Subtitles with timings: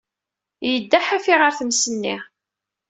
[0.69, 2.15] Yedda ḥafi ɣef tmes-nni.